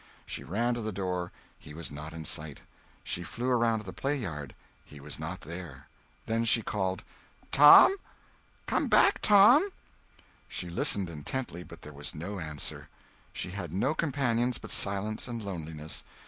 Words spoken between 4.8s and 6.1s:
he was not there.